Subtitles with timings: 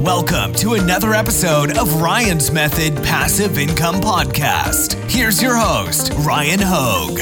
[0.00, 4.94] Welcome to another episode of Ryan's Method Passive Income Podcast.
[5.10, 7.18] Here's your host, Ryan Hogue.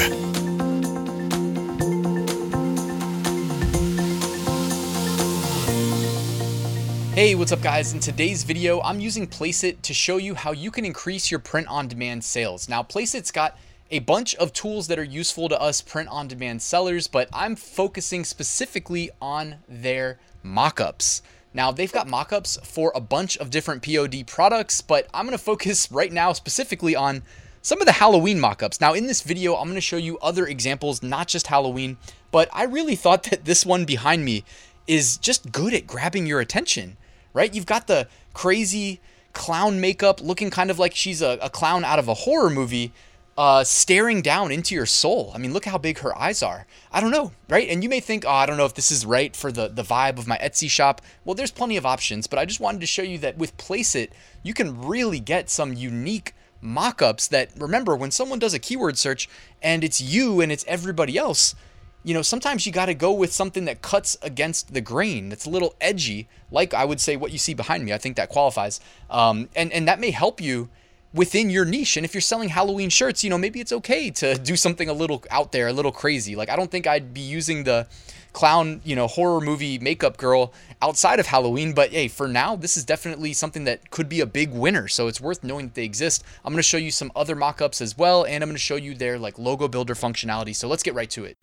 [7.13, 7.91] Hey, what's up guys?
[7.91, 11.67] In today's video, I'm using Placeit to show you how you can increase your print
[11.67, 12.69] on demand sales.
[12.69, 13.57] Now, Placeit's got
[13.91, 17.57] a bunch of tools that are useful to us print on demand sellers, but I'm
[17.57, 21.21] focusing specifically on their mockups.
[21.53, 25.43] Now, they've got mockups for a bunch of different POD products, but I'm going to
[25.43, 27.23] focus right now specifically on
[27.61, 28.79] some of the Halloween mockups.
[28.79, 31.97] Now, in this video, I'm going to show you other examples, not just Halloween,
[32.31, 34.43] but I really thought that this one behind me
[34.87, 36.97] is just good at grabbing your attention,
[37.33, 37.53] right?
[37.53, 39.01] You've got the crazy
[39.33, 42.91] clown makeup looking kind of like she's a, a clown out of a horror movie,
[43.39, 45.31] uh, staring down into your soul.
[45.33, 46.67] I mean, look how big her eyes are.
[46.91, 47.69] I don't know, right?
[47.69, 49.81] And you may think, oh, I don't know if this is right for the, the
[49.81, 51.01] vibe of my Etsy shop.
[51.23, 54.09] Well, there's plenty of options, but I just wanted to show you that with Placeit,
[54.43, 59.29] you can really get some unique mockups that, remember, when someone does a keyword search
[59.61, 61.55] and it's you and it's everybody else,
[62.03, 65.45] you know, sometimes you got to go with something that cuts against the grain, that's
[65.45, 67.93] a little edgy, like I would say what you see behind me.
[67.93, 68.81] I think that qualifies.
[69.09, 70.67] Um, and, and that may help you
[71.13, 71.97] within your niche.
[71.97, 74.93] And if you're selling Halloween shirts, you know, maybe it's okay to do something a
[74.93, 76.35] little out there, a little crazy.
[76.35, 77.87] Like I don't think I'd be using the
[78.33, 82.77] clown, you know, horror movie makeup girl outside of Halloween, but hey, for now, this
[82.77, 84.87] is definitely something that could be a big winner.
[84.87, 86.23] So it's worth knowing that they exist.
[86.45, 88.75] I'm going to show you some other mockups as well, and I'm going to show
[88.75, 90.55] you their like logo builder functionality.
[90.55, 91.37] So let's get right to it.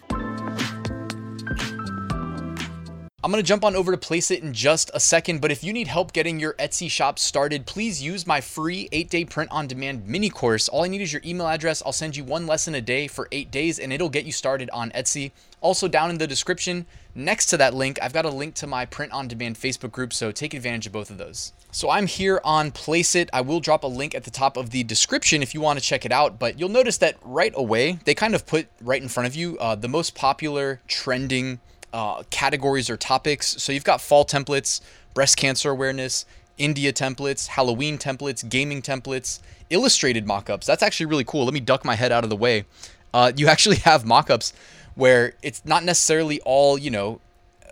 [3.27, 5.73] I'm going to jump on over to Placeit in just a second, but if you
[5.73, 10.07] need help getting your Etsy shop started, please use my free 8-day print on demand
[10.07, 10.69] mini course.
[10.69, 11.83] All I need is your email address.
[11.85, 14.71] I'll send you one lesson a day for 8 days and it'll get you started
[14.71, 15.33] on Etsy.
[15.61, 18.87] Also down in the description next to that link, I've got a link to my
[18.87, 21.53] print on demand Facebook group, so take advantage of both of those.
[21.73, 23.29] So I'm here on Placeit.
[23.33, 25.85] I will drop a link at the top of the description if you want to
[25.85, 29.09] check it out, but you'll notice that right away, they kind of put right in
[29.09, 31.59] front of you uh, the most popular trending
[31.97, 33.57] uh, categories or topics.
[33.62, 34.83] So you've got fall templates,
[35.15, 36.27] breast cancer awareness,
[36.59, 39.41] India templates, Halloween templates, gaming templates,
[39.71, 40.67] illustrated mockups.
[40.67, 41.47] That's actually really cool.
[41.47, 42.67] Let me duck my head out of the way.
[43.15, 44.53] Uh, you actually have mockups
[44.95, 47.19] where it's not necessarily all, you know,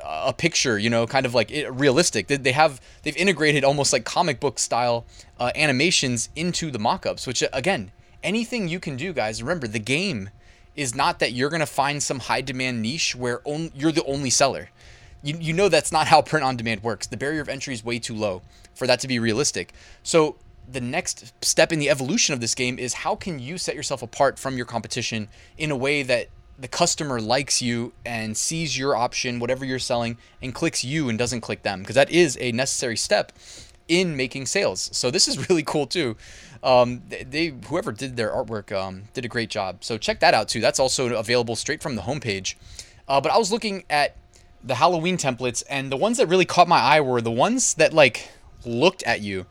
[0.03, 2.29] a picture, you know, kind of like realistic.
[2.29, 5.05] They have they've integrated almost like comic book style
[5.39, 7.91] uh, animations into the mockups, which again,
[8.23, 9.43] anything you can do, guys.
[9.43, 10.31] Remember, the game
[10.77, 14.05] is not that you're going to find some high demand niche where on, you're the
[14.05, 14.71] only seller.
[15.23, 17.07] You, you know that's not how print on demand works.
[17.07, 18.43] The barrier of entry is way too low
[18.75, 19.73] for that to be realistic.
[20.03, 20.37] So
[20.71, 24.03] the next step in the evolution of this game is how can you set yourself
[24.03, 28.95] apart from your competition in a way that the customer likes you and sees your
[28.95, 32.53] option, whatever you're selling, and clicks you and doesn't click them because that is a
[32.53, 33.33] necessary step
[33.89, 34.89] in making sales.
[34.93, 36.17] So this is really cool too.
[36.62, 39.84] Um, they whoever did their artwork um, did a great job.
[39.84, 40.61] So check that out too.
[40.61, 42.55] That's also available straight from the homepage.
[43.06, 44.17] Uh, but I was looking at
[44.62, 47.93] the Halloween templates, and the ones that really caught my eye were the ones that
[47.93, 48.31] like
[48.65, 49.45] looked at you.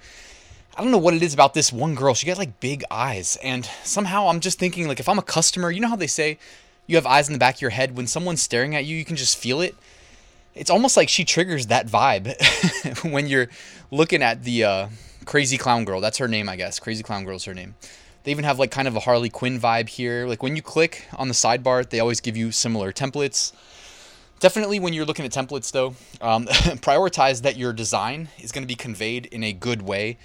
[0.76, 2.16] I don't know what it is about this one girl.
[2.16, 5.70] She got like big eyes, and somehow I'm just thinking like if I'm a customer,
[5.70, 6.40] you know how they say
[6.88, 9.06] you have eyes in the back of your head when someone's staring at you, you
[9.06, 9.76] can just feel it
[10.56, 12.34] it's almost like she triggers that vibe
[13.12, 13.48] when you're
[13.92, 14.88] looking at the uh,
[15.26, 16.02] crazy clown girl.
[16.02, 16.80] That's her name, I guess.
[16.80, 17.76] Crazy clown girl is her name.
[18.24, 20.26] They even have like kind of a Harley Quinn vibe here.
[20.28, 23.52] Like when you click on the sidebar, they always give you similar templates.
[24.40, 28.68] Definitely when you're looking at templates though, um, prioritize that your design is going to
[28.68, 30.18] be conveyed in a good way.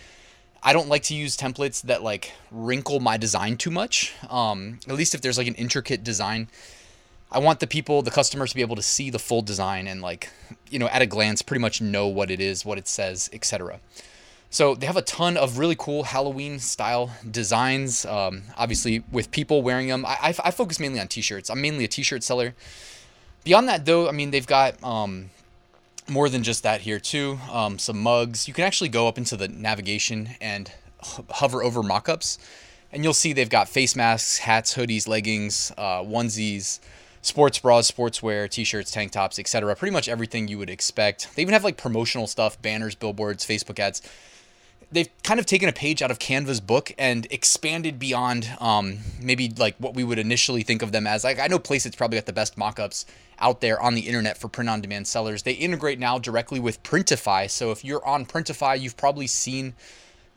[0.63, 4.13] I don't like to use templates that like wrinkle my design too much.
[4.29, 6.49] Um, at least if there's like an intricate design
[7.31, 10.01] I want the people, the customers to be able to see the full design and
[10.01, 10.31] like,
[10.71, 13.81] you know, at a glance pretty much know what it is, what it says, etc.
[14.51, 18.07] So they have a ton of really cool Halloween style designs.
[18.07, 21.51] Um, obviously, with people wearing them, I, I, I, focus mainly on t-shirts.
[21.51, 22.55] I'm mainly a t-shirt seller.
[23.45, 25.29] Beyond that, though, I mean they've got um,
[26.09, 27.39] more than just that here too.
[27.53, 28.49] Um, some mugs.
[28.49, 30.73] You can actually go up into the navigation and
[31.31, 32.39] hover over mockups,
[32.91, 36.81] and you'll see they've got face masks, hats, hoodies, leggings, uh, onesies
[37.23, 39.75] sports bras, sportswear, t-shirts, tank tops, etc.
[39.77, 41.35] Pretty much everything you would expect.
[41.35, 44.03] They even have like promotional stuff, banners, billboards, Facebook ads.
[44.91, 49.53] They've kind of taken a page out of Canva's book and expanded beyond um, maybe
[49.59, 51.25] like what we would initially think of them as.
[51.25, 53.05] Like I know Placeit's probably got the best mock-ups
[53.39, 55.43] out there on the internet for print-on-demand sellers.
[55.43, 57.51] They integrate now directly with Printify.
[57.51, 59.75] So if you're on Printify, you've probably seen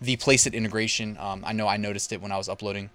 [0.02, 1.18] the Placeit integration.
[1.18, 2.90] Um, I know I noticed it when I was uploading.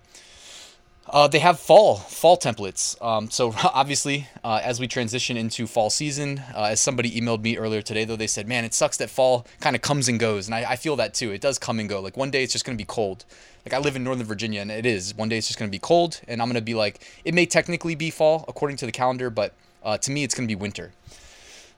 [1.09, 3.01] Uh, they have fall fall templates.
[3.03, 7.57] Um, so obviously, uh, as we transition into fall season, uh, as somebody emailed me
[7.57, 10.47] earlier today, though they said, "Man, it sucks that fall kind of comes and goes,"
[10.47, 11.31] and I, I, feel that too.
[11.31, 12.01] It does come and go.
[12.01, 13.25] Like one day it's just gonna be cold.
[13.65, 15.15] Like I live in Northern Virginia, and it is.
[15.15, 17.95] One day it's just gonna be cold, and I'm gonna be like, it may technically
[17.95, 19.53] be fall according to the calendar, but
[19.85, 20.93] uh, to me it's gonna be winter.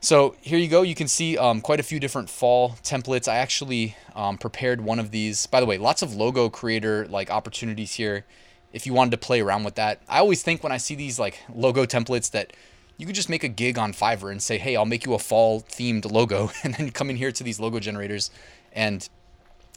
[0.01, 0.83] So here you go.
[0.83, 3.27] You can see um, quite a few different fall templates.
[3.27, 5.47] I actually um, prepared one of these.
[5.47, 8.25] By the way, lots of logo creator like opportunities here
[8.73, 10.01] if you wanted to play around with that.
[10.09, 12.53] I always think when I see these like logo templates that
[12.97, 15.19] you could just make a gig on Fiverr and say, hey, I'll make you a
[15.19, 18.31] fall themed logo, and then come in here to these logo generators
[18.73, 19.09] and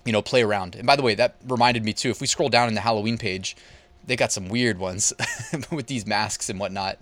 [0.05, 0.75] you know play around.
[0.75, 2.09] And by the way, that reminded me too.
[2.09, 3.55] If we scroll down in the Halloween page,
[4.05, 5.13] they got some weird ones
[5.71, 6.97] with these masks and whatnot.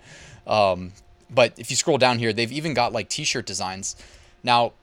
[0.45, 0.92] Um,
[1.30, 3.95] but if you scroll down here, they've even got like T-shirt designs.
[4.44, 4.74] Now,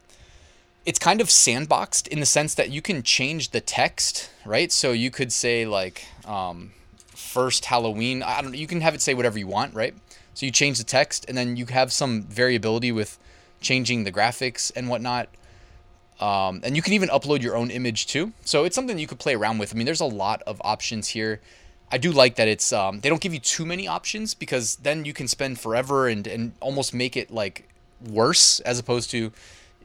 [0.87, 4.71] it's kind of sandboxed in the sense that you can change the text, right?
[4.71, 6.73] So you could say like, um,
[7.17, 8.23] first Halloween.
[8.23, 8.55] I don't.
[8.55, 9.95] You can have it say whatever you want, right?
[10.35, 13.19] So you change the text, and then you have some variability with
[13.61, 15.29] changing the graphics and whatnot.
[16.21, 18.33] Um, and you can even upload your own image too.
[18.45, 19.75] So it's something you could play around with.
[19.75, 21.41] I mean, there's a lot of options here.
[21.91, 25.05] I do like that it's um, they don't give you too many options because then
[25.05, 27.69] you can spend forever and and almost make it like
[28.05, 29.33] worse as opposed to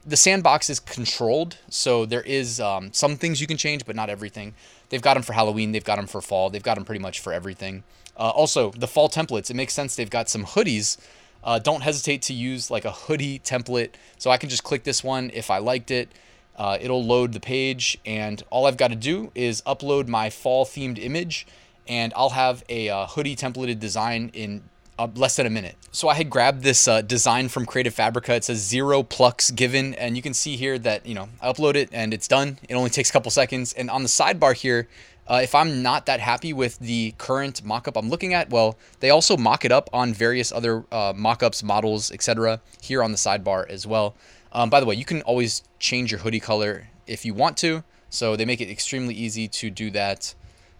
[0.04, 1.58] the sandbox is controlled.
[1.68, 4.54] So there is um, some things you can change, but not everything.
[4.88, 5.72] They've got them for Halloween.
[5.72, 6.50] They've got them for fall.
[6.50, 7.84] They've got them pretty much for everything.
[8.16, 9.50] Uh, also, the fall templates.
[9.50, 9.96] It makes sense.
[9.96, 10.98] They've got some hoodies.
[11.44, 13.90] Uh, don't hesitate to use like a hoodie template.
[14.18, 16.10] So I can just click this one if I liked it.
[16.56, 20.66] Uh, it'll load the page, and all I've got to do is upload my fall
[20.66, 21.46] themed image,
[21.88, 24.62] and I'll have a uh, hoodie templated design in
[24.98, 25.76] uh, less than a minute.
[25.90, 28.34] So I had grabbed this uh, design from Creative Fabrica.
[28.34, 31.74] It says zero plucks given, and you can see here that you know I upload
[31.74, 32.58] it and it's done.
[32.68, 33.72] It only takes a couple seconds.
[33.72, 34.88] And on the sidebar here,
[35.28, 39.10] uh, if I'm not that happy with the current mockup I'm looking at, well, they
[39.10, 42.60] also mock it up on various other uh, mockups, models, etc.
[42.80, 44.14] Here on the sidebar as well.
[44.52, 47.84] Um, by the way, you can always change your hoodie color if you want to.
[48.10, 50.34] So they make it extremely easy to do that.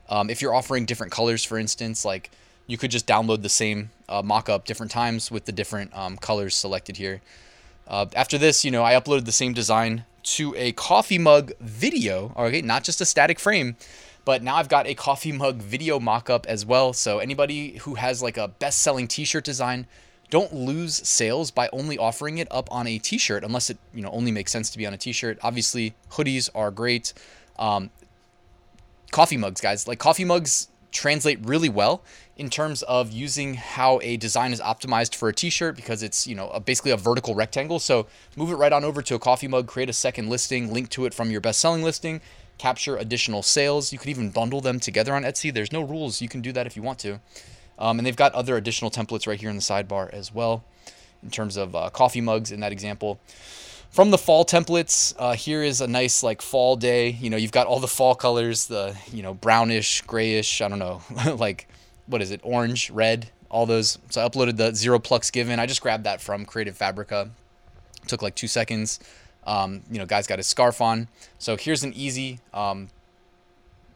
[0.09, 2.31] Um, if you're offering different colors, for instance, like
[2.67, 6.55] you could just download the same uh, mock-up different times with the different um, colors
[6.55, 7.21] selected here.
[7.87, 12.33] Uh, after this, you know, I uploaded the same design to a coffee mug video,
[12.37, 13.77] okay, not just a static frame,
[14.25, 16.93] but now I've got a coffee mug video mock-up as well.
[16.93, 19.87] So anybody who has like a best-selling t-shirt design,
[20.31, 24.11] don't lose sales by only offering it up on a t-shirt unless it, you know,
[24.11, 25.39] only makes sense to be on a t-shirt.
[25.43, 27.13] Obviously, hoodies are great.
[27.59, 27.91] Um,
[29.11, 32.03] coffee mugs, guys, like coffee mugs translate really well
[32.37, 36.35] in terms of using how a design is optimized for a t-shirt because it's you
[36.35, 37.79] know a, basically a vertical rectangle.
[37.79, 38.07] So
[38.37, 41.05] move it right on over to a coffee mug create a second listing link to
[41.07, 42.21] it from your best selling listing
[42.59, 43.93] capture additional sales.
[43.93, 45.53] You could even bundle them together on etsy.
[45.53, 46.21] There's no rules.
[46.21, 47.19] You can do that if you want to.
[47.79, 50.63] Um, and they've got other additional templates right here in the sidebar as well
[51.23, 53.19] in terms of uh, coffee mugs in that example
[53.93, 57.11] from the fall templates, uh, here is a nice like fall day.
[57.11, 60.61] You know, you've got all the fall colors, the you know brownish, grayish.
[60.63, 61.03] I don't know,
[61.37, 61.69] like
[62.07, 63.99] what is it, orange, red, all those.
[64.09, 65.61] So I uploaded the zero plucks given.
[65.61, 67.31] I just grabbed that from Creative Fabrica.
[68.09, 68.99] took like two seconds.
[69.45, 71.09] Um, you know, guy's got his scarf on.
[71.39, 72.89] So here's an easy um,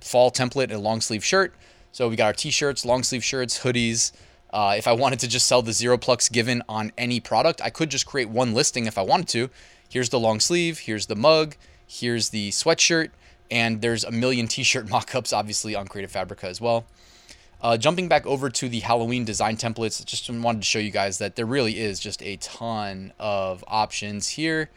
[0.00, 1.54] fall template, a long sleeve shirt.
[1.92, 4.12] So we got our t-shirts, long sleeve shirts, hoodies.
[4.52, 7.70] Uh, if I wanted to just sell the zero plucks given on any product, I
[7.70, 9.50] could just create one listing if I wanted to
[9.88, 11.56] here's the long sleeve, here's the mug,
[11.86, 13.10] here's the sweatshirt,
[13.50, 16.86] and there's a million t-shirt mock-ups obviously on Creative Fabrica as well.
[17.62, 21.18] Uh, jumping back over to the Halloween design templates, just wanted to show you guys
[21.18, 24.68] that there really is just a ton of options here.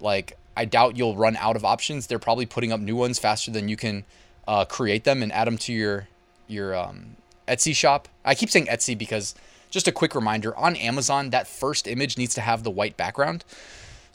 [0.00, 2.06] Like, I doubt you'll run out of options.
[2.06, 4.04] They're probably putting up new ones faster than you can
[4.46, 6.08] uh, create them and add them to your
[6.46, 7.16] your um,
[7.48, 8.08] Etsy shop.
[8.24, 9.34] I keep saying Etsy because
[9.70, 13.44] just a quick reminder on Amazon, that first image needs to have the white background.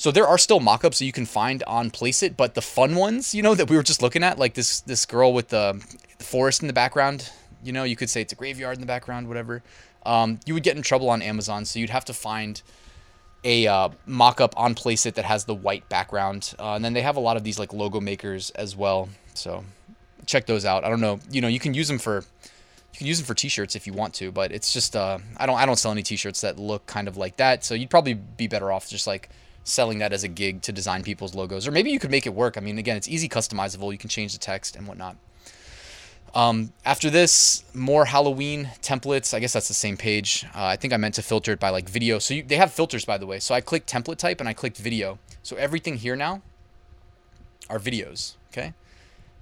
[0.02, 3.36] So there are still mock-ups that you can find on Placeit, but the fun ones,
[3.36, 5.80] you know, that we were just looking at, like this this girl with the
[6.18, 7.32] forest in the background,
[7.64, 9.62] you know, you could say it's a graveyard in the background, whatever.
[10.04, 12.64] Um, you would get in trouble on Amazon, so you'd have to find
[13.44, 17.16] a uh, mock-up on Placeit that has the white background, uh, and then they have
[17.16, 19.08] a lot of these like logo makers as well.
[19.36, 19.64] So
[20.26, 20.84] check those out.
[20.84, 22.26] I don't know, you know, you can use them for
[22.92, 25.46] you can use them for t-shirts if you want to, but it's just uh, I
[25.46, 28.16] don't I don't sell any t-shirts that look kind of like that, so you'd probably
[28.16, 29.30] be better off just like
[29.64, 31.68] selling that as a gig to design people's logos.
[31.68, 32.58] Or maybe you could make it work.
[32.58, 33.92] I mean, again, it's easy customizable.
[33.92, 35.18] You can change the text and whatnot.
[36.34, 39.34] Um, after this, more Halloween templates.
[39.34, 40.46] I guess that's the same page.
[40.56, 42.20] Uh, I think I meant to filter it by like video.
[42.20, 43.40] So you, they have filters, by the way.
[43.40, 45.20] So I clicked template type and I clicked video.
[45.44, 46.42] So everything here now
[47.70, 48.36] are videos.
[48.52, 48.74] Okay.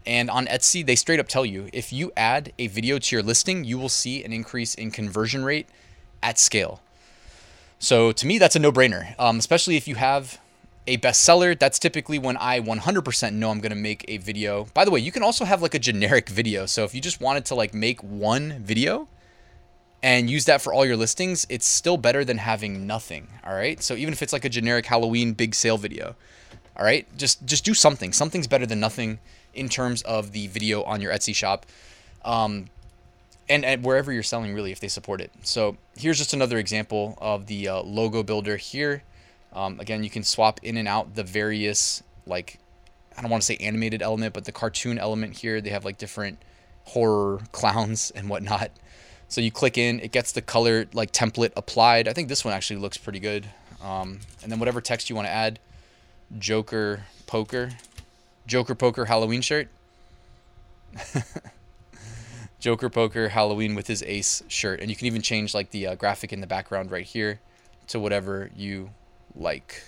[0.05, 3.21] And on Etsy, they straight up tell you if you add a video to your
[3.21, 5.67] listing, you will see an increase in conversion rate
[6.23, 6.81] at scale.
[7.79, 10.39] So to me, that's a no brainer, um, especially if you have
[10.85, 11.57] a bestseller.
[11.57, 14.65] That's typically when I 100% know I'm going to make a video.
[14.73, 16.65] By the way, you can also have like a generic video.
[16.65, 19.07] So if you just wanted to like make one video
[20.03, 23.27] and use that for all your listings, it's still better than having nothing.
[23.45, 23.81] All right.
[23.81, 26.15] So even if it's like a generic Halloween big sale video,
[26.79, 28.13] all right, just just do something.
[28.13, 29.19] Something's better than nothing
[29.53, 31.65] in terms of the video on your Etsy shop.
[32.23, 32.67] Um,
[33.49, 35.31] and, and wherever you're selling, really, if they support it.
[35.43, 39.03] So here's just another example of the uh, logo builder here.
[39.53, 42.59] Um, again, you can swap in and out the various like
[43.17, 45.59] I don't want to say animated element, but the cartoon element here.
[45.59, 46.37] They have like different
[46.85, 48.71] horror clowns and whatnot.
[49.27, 52.07] So you click in, it gets the color like template applied.
[52.07, 53.47] I think this one actually looks pretty good.
[53.83, 55.59] Um, and then whatever text you want to add,
[56.37, 57.71] Joker poker,
[58.47, 59.67] Joker poker Halloween shirt.
[62.59, 65.95] Joker poker Halloween with his ace shirt, and you can even change like the uh,
[65.95, 67.39] graphic in the background right here
[67.87, 68.91] to whatever you
[69.35, 69.83] like.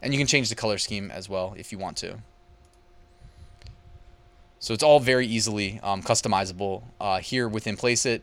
[0.00, 2.18] And you can change the color scheme as well if you want to.
[4.58, 8.22] So it's all very easily um, customizable uh, here within Placeit.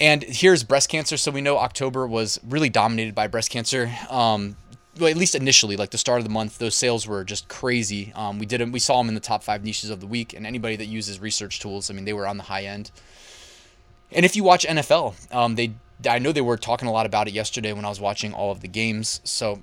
[0.00, 1.16] And here's breast cancer.
[1.16, 3.92] So we know October was really dominated by breast cancer.
[4.10, 4.56] Um,
[4.98, 8.12] well, at least initially, like the start of the month, those sales were just crazy.
[8.14, 10.46] Um, we did we saw them in the top five niches of the week, and
[10.46, 12.90] anybody that uses research tools, I mean, they were on the high end.
[14.12, 15.74] And if you watch NFL, um, they
[16.08, 18.50] I know they were talking a lot about it yesterday when I was watching all
[18.50, 19.20] of the games.
[19.24, 19.60] So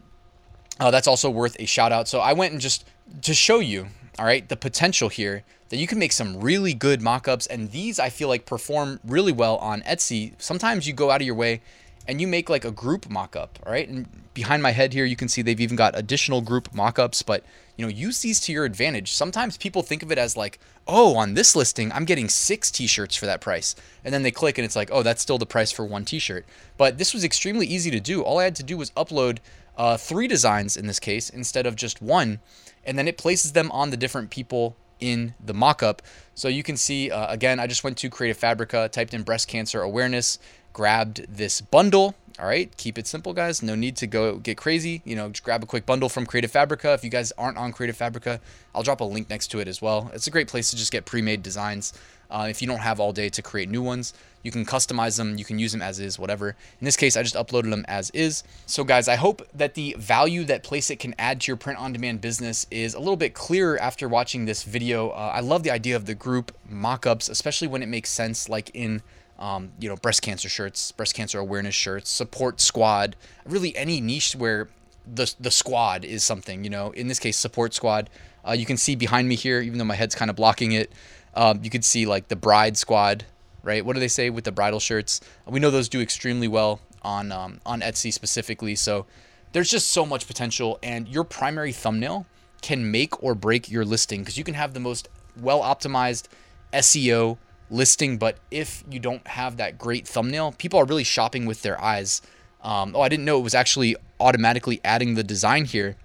[0.79, 2.07] uh, that's also worth a shout out.
[2.07, 2.85] So I went and just
[3.21, 3.87] to show you,
[4.17, 7.99] all right, the potential here that you can make some really good mock-ups and these
[7.99, 10.33] I feel like perform really well on Etsy.
[10.37, 11.61] Sometimes you go out of your way
[12.07, 13.87] and you make like a group mock-up, all right?
[13.87, 17.43] And behind my head here you can see they've even got additional group mock-ups, but
[17.77, 19.13] you know, use these to your advantage.
[19.13, 23.15] Sometimes people think of it as like, oh, on this listing, I'm getting six t-shirts
[23.15, 23.75] for that price.
[24.03, 26.45] And then they click and it's like, oh, that's still the price for one t-shirt.
[26.77, 28.21] But this was extremely easy to do.
[28.21, 29.39] All I had to do was upload
[29.75, 32.39] uh, three designs in this case instead of just one.
[32.85, 35.99] And then it places them on the different people in the mockup.
[36.35, 39.47] So you can see, uh, again, I just went to Creative Fabrica, typed in breast
[39.47, 40.37] cancer awareness,
[40.73, 43.61] grabbed this bundle all right, keep it simple, guys.
[43.61, 45.03] No need to go get crazy.
[45.05, 46.93] You know, just grab a quick bundle from Creative Fabrica.
[46.93, 48.41] If you guys aren't on Creative Fabrica,
[48.73, 50.09] I'll drop a link next to it as well.
[50.13, 51.93] It's a great place to just get pre-made designs.
[52.31, 55.37] Uh, if you don't have all day to create new ones, you can customize them.
[55.37, 56.49] You can use them as is, whatever.
[56.79, 58.43] In this case, I just uploaded them as is.
[58.65, 62.65] So, guys, I hope that the value that Placeit can add to your print-on-demand business
[62.71, 65.09] is a little bit clearer after watching this video.
[65.09, 68.71] Uh, I love the idea of the group mock-ups, especially when it makes sense, like
[68.73, 69.03] in
[69.43, 74.37] um, you know, breast cancer shirts, breast cancer awareness shirts, support squad, really any niche
[74.37, 74.69] where
[75.05, 76.63] the the squad is something.
[76.63, 78.09] You know, in this case, support squad.
[78.47, 80.93] Uh, you can see behind me here, even though my head's kind of blocking it.
[81.33, 83.25] Um, you could see like the bride squad,
[83.63, 83.85] right?
[83.85, 85.19] What do they say with the bridal shirts?
[85.45, 88.75] We know those do extremely well on um, on Etsy specifically.
[88.75, 89.05] So
[89.51, 92.27] there's just so much potential, and your primary thumbnail
[92.61, 96.29] can make or break your listing because you can have the most well optimized
[96.71, 97.37] SEO
[97.73, 101.81] listing, but if you don't have that great thumbnail, people are really shopping with their
[101.81, 102.21] eyes.
[102.61, 105.97] Um, oh, I didn't know it was actually automatically adding the design here.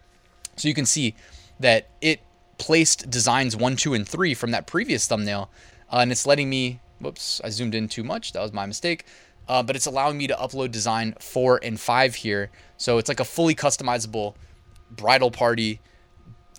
[0.56, 1.14] So you can see
[1.60, 2.20] that it
[2.58, 5.50] placed designs one, two, and three from that previous thumbnail.
[5.92, 8.32] Uh, and it's letting me, whoops, I zoomed in too much.
[8.32, 9.04] That was my mistake.
[9.48, 12.50] Uh, but it's allowing me to upload design four and five here.
[12.76, 14.34] So it's like a fully customizable
[14.90, 15.80] bridal party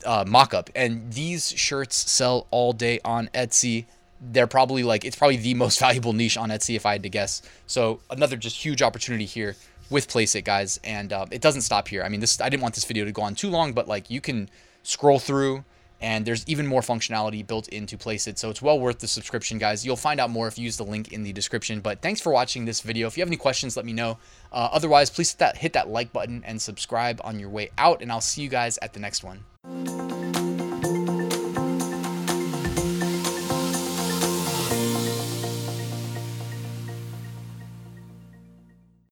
[0.06, 0.70] uh, mock-up.
[0.76, 3.86] And these shirts sell all day on Etsy
[4.22, 7.10] they're probably like it's probably the most valuable niche on Etsy if I had to
[7.10, 7.42] guess.
[7.68, 9.56] So another just huge opportunity here
[9.90, 12.04] with Placeit, guys, and uh, it doesn't stop here.
[12.04, 14.10] I mean, this I didn't want this video to go on too long, but like
[14.10, 14.50] you can
[14.84, 15.64] scroll through.
[16.02, 19.86] And there's even more functionality built into Placeit, so it's well worth the subscription, guys.
[19.86, 21.82] You'll find out more if you use the link in the description.
[21.82, 23.06] But thanks for watching this video.
[23.08, 24.18] If you have any questions, let me know.
[24.50, 28.02] Uh, otherwise, please hit that, hit that like button and subscribe on your way out,
[28.02, 30.09] and I'll see you guys at the next one.